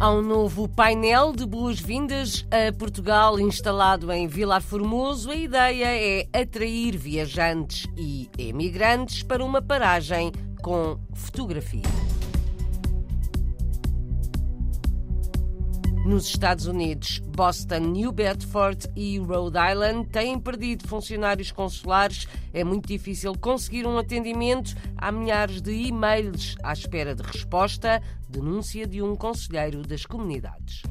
[0.00, 5.30] Há um novo painel de boas-vindas a Portugal instalado em Vilar Formoso.
[5.30, 10.32] A ideia é atrair viajantes e emigrantes para uma paragem
[10.62, 11.82] com fotografia.
[16.04, 22.26] Nos Estados Unidos, Boston, New Bedford e Rhode Island têm perdido funcionários consulares.
[22.54, 24.74] É muito difícil conseguir um atendimento.
[24.96, 28.02] Há milhares de e-mails à espera de resposta.
[28.28, 30.82] Denúncia de um conselheiro das comunidades.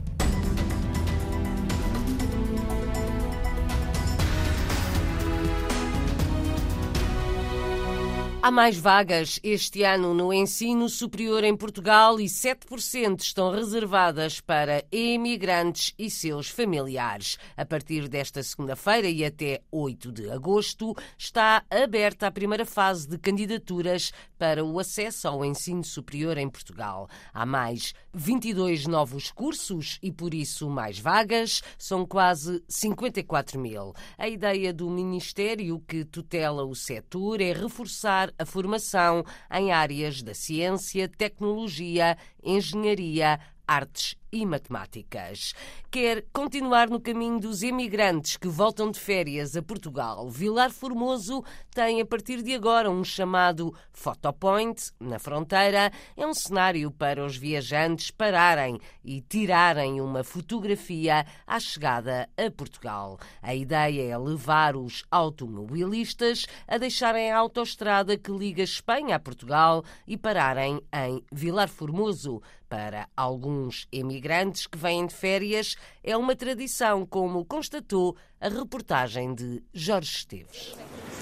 [8.41, 14.85] Há mais vagas este ano no ensino superior em Portugal e 7% estão reservadas para
[14.93, 17.37] emigrantes e seus familiares.
[17.57, 23.17] A partir desta segunda-feira e até 8 de agosto, está aberta a primeira fase de
[23.17, 27.09] candidaturas para o acesso ao ensino superior em Portugal.
[27.33, 31.61] Há mais 22 novos cursos e, por isso, mais vagas.
[31.77, 33.93] São quase 54 mil.
[34.17, 40.33] A ideia do Ministério que tutela o setor é reforçar a formação em áreas da
[40.33, 45.53] ciência, tecnologia, engenharia, artes e matemáticas.
[45.91, 50.29] Quer continuar no caminho dos imigrantes que voltam de férias a Portugal.
[50.29, 55.91] Vilar Formoso tem a partir de agora um chamado Photopoint na fronteira.
[56.15, 63.17] É um cenário para os viajantes pararem e tirarem uma fotografia à chegada a Portugal.
[63.41, 69.83] A ideia é levar os automobilistas a deixarem a autoestrada que liga Espanha a Portugal
[70.07, 72.41] e pararem em Vilar Formoso.
[72.67, 73.87] Para alguns
[74.19, 80.75] emigrantes que vêm de férias, é uma tradição, como constatou a reportagem de Jorge Esteves.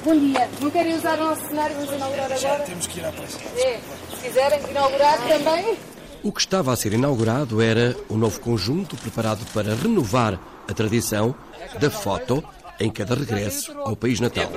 [0.04, 1.76] Bom dia, não querem usar o nosso cenário?
[1.76, 2.40] Vamos inaugurar agora?
[2.40, 3.40] Já temos que ir à praça.
[3.60, 3.80] É,
[4.16, 5.78] se quiserem inaugurar também.
[6.24, 11.36] O que estava a ser inaugurado era o novo conjunto preparado para renovar a tradição
[11.80, 12.44] da foto
[12.80, 14.52] em cada regresso ao país natal.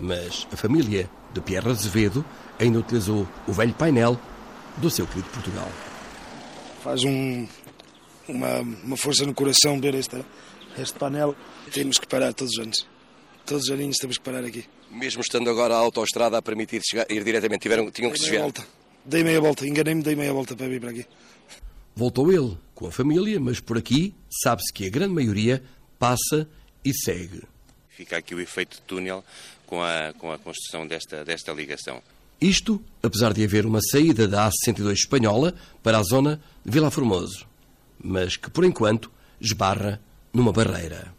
[0.00, 2.24] Mas a família de Pierre Azevedo
[2.58, 4.18] ainda utilizou o velho painel
[4.76, 5.68] do seu querido Portugal
[6.84, 7.48] faz um,
[8.28, 10.22] uma, uma, força no coração ver este,
[10.78, 11.34] este painel.
[11.72, 12.86] Temos que parar todos os anos.
[13.46, 14.66] Todos os aninhos temos que parar aqui.
[14.90, 18.42] Mesmo estando agora a autoestrada a permitir chegar, ir diretamente, tiveram, tinham que dei desviar?
[18.42, 18.66] Volta.
[19.02, 21.06] Dei meia volta, enganei-me, dei meia volta para vir para aqui.
[21.96, 25.62] Voltou ele, com a família, mas por aqui sabe-se que a grande maioria
[25.98, 26.46] passa
[26.84, 27.42] e segue.
[27.88, 29.24] Fica aqui o efeito de túnel
[29.66, 32.02] com a, com a construção desta, desta ligação.
[32.40, 37.46] Isto, apesar de haver uma saída da A62 espanhola para a zona de Vila Formoso,
[38.02, 40.00] mas que por enquanto esbarra
[40.32, 41.14] numa barreira.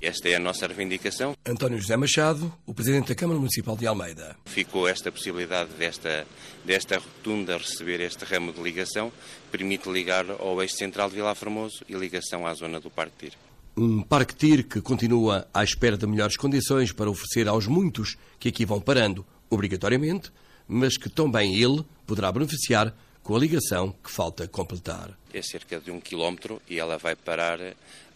[0.00, 1.34] Esta é a nossa reivindicação.
[1.44, 4.36] António José Machado, o Presidente da Câmara Municipal de Almeida.
[4.46, 6.24] Ficou esta possibilidade desta,
[6.64, 9.10] desta rotunda receber este ramo de ligação,
[9.50, 13.32] permite ligar ao eixo central de Vila Formoso e ligação à zona do Parque Tir.
[13.76, 18.50] Um Parque Tir que continua à espera de melhores condições para oferecer aos muitos que
[18.50, 20.30] aqui vão parando, obrigatoriamente,
[20.68, 25.10] mas que também ele poderá beneficiar com a ligação que falta completar.
[25.34, 27.58] É cerca de um quilómetro e ela vai parar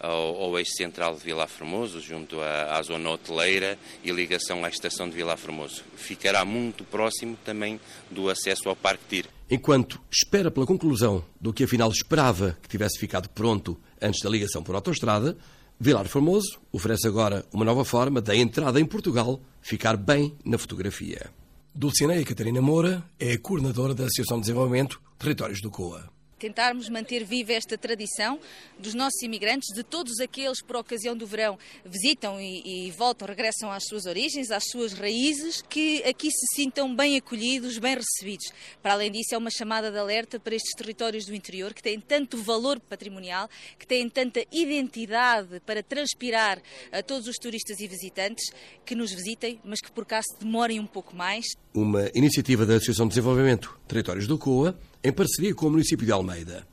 [0.00, 4.70] ao, ao eixo central de Vila Formoso, junto à, à, zona hoteleira e ligação à
[4.70, 5.84] estação de Vila Formoso.
[5.96, 7.78] Ficará muito próximo também
[8.10, 9.26] do acesso ao Parque Tir.
[9.50, 14.62] Enquanto espera pela conclusão do que afinal esperava que tivesse ficado pronto antes da ligação
[14.62, 15.36] por autoestrada,
[15.78, 21.30] Vilar Formoso oferece agora uma nova forma da entrada em Portugal ficar bem na fotografia.
[21.74, 26.04] Dulcineia Catarina Moura é a coordenadora da Associação de Desenvolvimento Territórios do COA
[26.42, 28.40] tentarmos manter viva esta tradição
[28.76, 33.28] dos nossos imigrantes, de todos aqueles que por ocasião do verão visitam e, e, voltam,
[33.28, 38.52] regressam às suas origens, às suas raízes, que aqui se sintam bem acolhidos, bem recebidos.
[38.82, 42.00] Para além disso, é uma chamada de alerta para estes territórios do interior que têm
[42.00, 43.48] tanto valor patrimonial,
[43.78, 46.60] que têm tanta identidade para transpirar
[46.90, 48.52] a todos os turistas e visitantes
[48.84, 51.44] que nos visitem, mas que por acaso demorem um pouco mais.
[51.72, 56.12] Uma iniciativa da Associação de Desenvolvimento Territórios do COA em parceria com o município de
[56.12, 56.66] Almeida.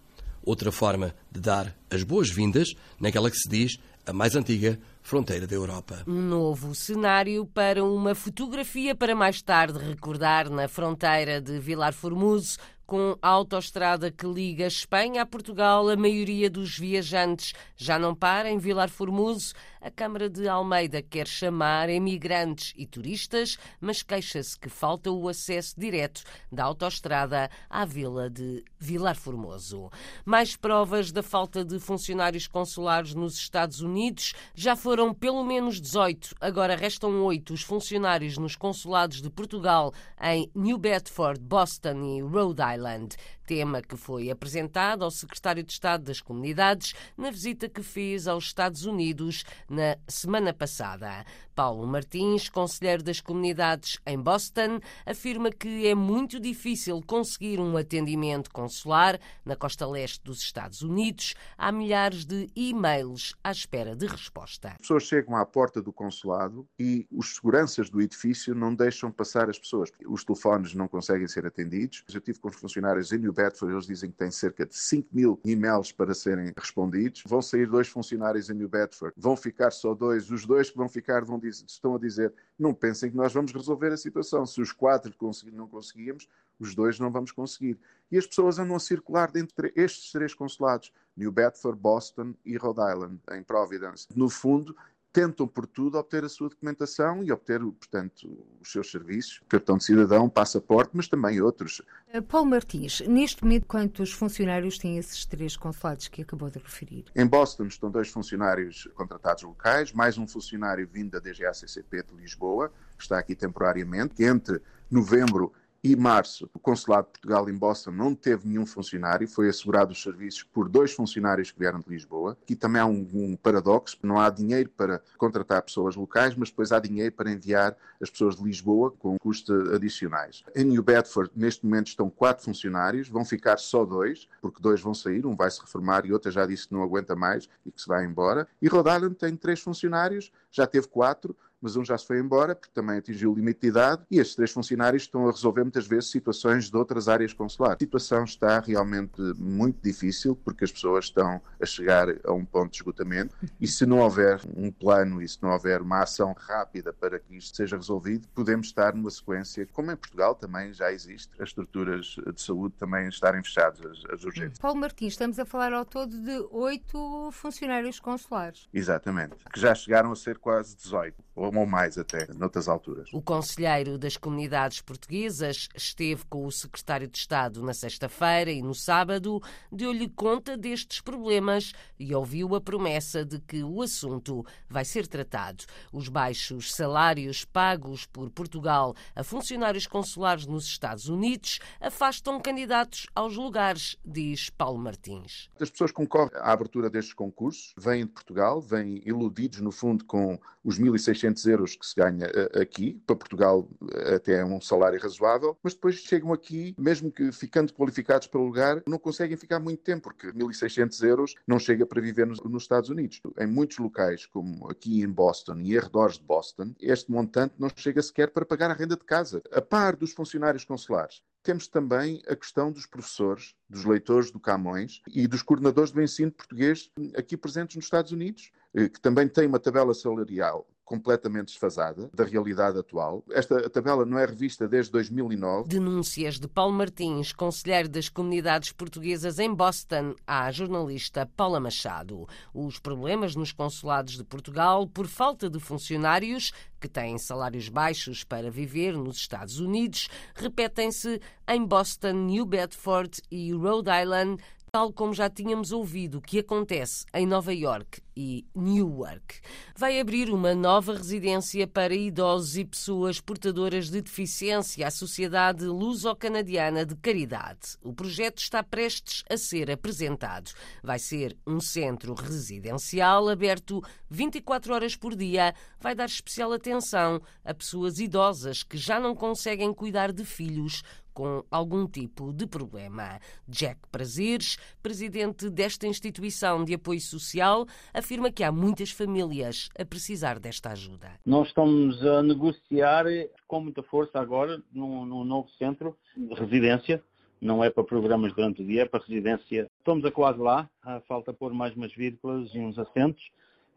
[0.44, 5.56] Outra forma de dar as boas-vindas naquela que se diz a mais antiga fronteira da
[5.56, 6.04] Europa.
[6.08, 12.58] Um novo cenário para uma fotografia para mais tarde recordar na fronteira de Vilar Formoso,
[12.86, 18.50] com a autoestrada que liga Espanha a Portugal, a maioria dos viajantes já não para
[18.50, 19.54] em Vilar Formoso.
[19.82, 25.74] A Câmara de Almeida quer chamar emigrantes e turistas, mas queixa-se que falta o acesso
[25.80, 26.22] direto
[26.52, 29.90] da autoestrada à vila de Vilar Formoso.
[30.26, 34.34] Mais provas da falta de funcionários consulares nos Estados Unidos.
[34.54, 40.52] Já foram pelo menos 18, agora restam 8 os funcionários nos consulados de Portugal em
[40.54, 43.16] New Bedford, Boston e Rhode Island.
[43.50, 48.44] Tema que foi apresentado ao secretário de Estado das Comunidades na visita que fez aos
[48.44, 51.26] Estados Unidos na semana passada.
[51.60, 58.50] Paulo Martins, conselheiro das comunidades em Boston, afirma que é muito difícil conseguir um atendimento
[58.50, 61.34] consular na costa leste dos Estados Unidos.
[61.58, 64.70] Há milhares de e-mails à espera de resposta.
[64.70, 69.50] As pessoas chegam à porta do consulado e os seguranças do edifício não deixam passar
[69.50, 69.92] as pessoas.
[70.08, 72.06] Os telefones não conseguem ser atendidos.
[72.14, 75.10] Eu tive com os funcionários em New Bedford, eles dizem que têm cerca de 5
[75.12, 77.22] mil e-mails para serem respondidos.
[77.26, 80.32] Vão sair dois funcionários em New Bedford, vão ficar só dois.
[80.32, 83.92] Os dois que vão ficar vão estão a dizer não pensem que nós vamos resolver
[83.92, 84.46] a situação.
[84.46, 85.14] Se os quatro
[85.52, 86.28] não conseguimos,
[86.60, 87.80] os dois não vamos conseguir.
[88.12, 92.82] E as pessoas andam a circular dentre estes três consulados, New Bedford, Boston e Rhode
[92.82, 94.08] Island, em Providence.
[94.16, 94.76] No fundo,
[95.12, 99.84] tentam por tudo obter a sua documentação e obter, portanto, os seus serviços, cartão de
[99.84, 101.82] cidadão, passaporte, mas também outros.
[102.08, 107.06] Eh, Paulo Martins, neste momento, quantos funcionários têm esses três consulados que acabou de referir?
[107.16, 112.72] Em Boston estão dois funcionários contratados locais, mais um funcionário vindo da DGACCP de Lisboa,
[112.96, 114.24] que está aqui temporariamente.
[114.24, 115.54] Entre novembro
[115.84, 120.02] e março, o Consulado de Portugal em Boston não teve nenhum funcionário, foi assegurado os
[120.02, 122.38] serviços por dois funcionários que vieram de Lisboa.
[122.44, 126.72] Aqui também há um, um, paradoxo, não há dinheiro para contratar pessoas locais, mas depois
[126.72, 130.44] há dinheiro para enviar as pessoas de Lisboa com custos adicionais.
[130.54, 134.94] Em New Bedford, neste momento, estão quatro funcionários, vão ficar só dois, porque dois vão
[134.94, 137.82] sair, um vai se reformar e outro já disse que não aguenta mais e que
[137.82, 138.48] se vai embora.
[138.62, 142.56] E Rhode Island tem três funcionários, já teve quatro, mas um já se foi embora,
[142.56, 145.88] porque também atingiu o limite de idade, e estes três funcionários estão a resolver muitas
[145.88, 147.78] vezes situações de outras áreas consulares.
[147.78, 152.72] A situação está realmente muito difícil, porque as pessoas estão a chegar a um ponto
[152.72, 156.94] de esgotamento, e se não houver um plano e se não houver uma ação rápida
[156.94, 161.30] para que isto seja resolvido, podemos estar numa sequência, como em Portugal também já existe,
[161.42, 164.60] as estruturas de saúde também estarem fechadas, as, as urgências.
[164.60, 168.68] Paulo Martins, estamos a falar ao todo de oito funcionários consulares.
[168.74, 173.10] Exatamente, que já chegaram a ser quase 18, ou ou mais até, noutras alturas.
[173.14, 178.76] O conselheiro das comunidades portuguesas esteve com o secretário de Estado na sexta-feira e no
[178.76, 179.42] sábado,
[179.72, 185.64] deu-lhe conta destes problemas e ouviu a promessa de que o assunto vai ser tratado.
[185.92, 193.36] Os baixos salários pagos por Portugal a funcionários consulares nos Estados Unidos afastam candidatos aos
[193.36, 195.50] lugares, diz Paulo Martins.
[195.60, 200.40] As pessoas concorrem à abertura destes concursos, vêm de Portugal, vêm iludidos, no fundo, com
[200.64, 204.60] os 1.600 500 euros que se ganha eh, aqui, para Portugal eh, até é um
[204.60, 209.38] salário razoável, mas depois chegam aqui, mesmo que ficando qualificados para o lugar, não conseguem
[209.38, 213.22] ficar muito tempo, porque 1.600 euros não chega para viver nos, nos, Estados Unidos.
[213.38, 218.02] Em muitos locais, como aqui em Boston e arredores de Boston, este montante não chega
[218.02, 219.42] sequer para pagar a renda de casa.
[219.52, 225.02] A par dos funcionários consulares, temos também a questão dos professores, dos leitores do Camões
[225.08, 229.48] e dos coordenadores do ensino português aqui presentes nos Estados Unidos, eh, que também têm
[229.48, 233.24] uma tabela salarial completamente desfasada da realidade atual.
[233.30, 235.70] Esta tabela não é revista desde 2009.
[235.70, 242.28] Denúncias de Paulo Martins, conselheiro das comunidades portuguesas em Boston, à jornalista Paula Machado.
[242.52, 248.50] Os problemas nos consulados de Portugal por falta de funcionários que têm salários baixos para
[248.50, 255.30] viver nos Estados Unidos repetem-se em Boston, New Bedford e Rhode Island, tal como já
[255.30, 259.40] tínhamos ouvido que acontece em Nova York e Newark.
[259.76, 266.86] Vai abrir uma nova residência para idosos e pessoas portadoras de deficiência à Sociedade Luso-Canadiana
[266.86, 267.78] de Caridade.
[267.82, 270.52] O projeto está prestes a ser apresentado.
[270.84, 275.54] Vai ser um centro residencial aberto 24 horas por dia.
[275.80, 280.84] Vai dar especial atenção a pessoas idosas que já não conseguem cuidar de filhos
[281.14, 283.20] com algum tipo de problema.
[283.48, 290.40] Jack Prazeres, presidente desta instituição de apoio social, afirma que há muitas famílias a precisar
[290.40, 291.12] desta ajuda.
[291.26, 293.06] Nós estamos a negociar
[293.48, 297.04] com muita força agora num, num novo centro de residência
[297.42, 299.70] não é para programas durante o dia, é para residência.
[299.78, 300.70] Estamos a quase lá,
[301.08, 303.24] falta pôr mais umas vírgulas e uns assentos,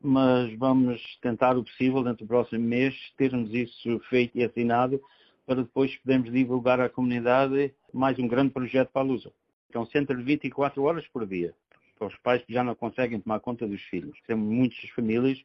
[0.00, 5.00] mas vamos tentar o possível dentro do próximo mês termos isso feito e assinado
[5.46, 9.32] para depois podermos divulgar à comunidade mais um grande projeto para a Lusa.
[9.72, 11.54] É um centro de 24 horas por dia,
[11.98, 14.18] para os pais que já não conseguem tomar conta dos filhos.
[14.26, 15.42] Temos muitas famílias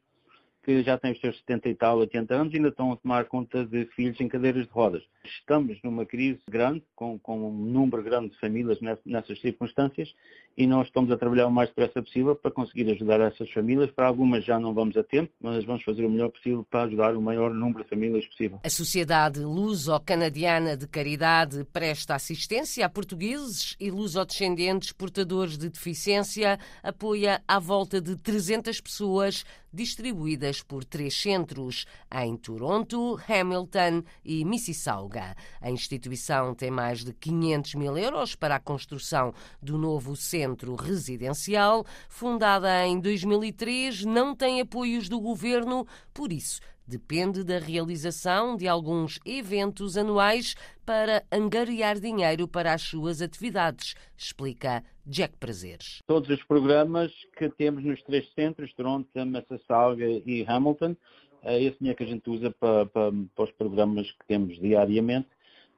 [0.67, 3.65] que já têm os seus 70 e tal, 80 anos, ainda estão a tomar conta
[3.65, 5.01] de filhos em cadeiras de rodas.
[5.23, 10.13] Estamos numa crise grande, com, com um número grande de famílias nessas circunstâncias,
[10.57, 13.91] e nós estamos a trabalhar o mais depressa possível para conseguir ajudar essas famílias.
[13.91, 17.15] Para algumas já não vamos a tempo, mas vamos fazer o melhor possível para ajudar
[17.15, 18.59] o maior número de famílias possível.
[18.63, 27.41] A Sociedade Luso-Canadiana de Caridade presta assistência a portugueses e luso-descendentes portadores de deficiência, apoia
[27.47, 29.45] à volta de 300 pessoas
[29.77, 35.35] distribuídas por três centros, em Toronto, Hamilton e Mississauga.
[35.61, 39.31] A instituição tem mais de 500 mil euros para a construção
[39.61, 41.85] do novo centro residencial.
[42.09, 49.19] Fundada em 2003, não tem apoios do governo, por isso depende da realização de alguns
[49.25, 56.01] eventos anuais para angariar dinheiro para as suas atividades, explica Jack Prazeres.
[56.07, 60.95] Todos os programas que temos nos três centros, Toronto, Mississauga e Hamilton,
[61.43, 65.27] é esse dinheiro que a gente usa para, para, para os programas que temos diariamente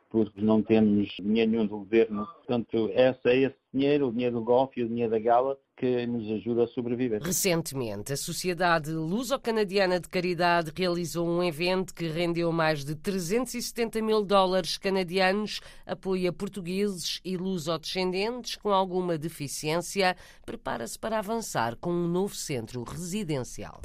[0.09, 2.25] porque não temos dinheiro nenhum do governo.
[2.25, 6.05] Portanto, essa é esse dinheiro, o dinheiro do golfe e o dinheiro da gala, que
[6.05, 7.21] nos ajuda a sobreviver.
[7.21, 14.21] Recentemente, a Sociedade Luso-Canadiana de Caridade realizou um evento que rendeu mais de 370 mil
[14.21, 22.35] dólares canadianos, apoia portugueses e luso-descendentes com alguma deficiência, prepara-se para avançar com um novo
[22.35, 23.79] centro residencial.